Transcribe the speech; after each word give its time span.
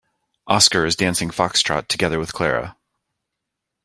Oscar 0.47 0.87
is 0.87 0.95
dancing 0.95 1.29
foxtrot 1.29 1.85
together 1.87 2.17
with 2.17 2.33
Clara. 2.33 2.75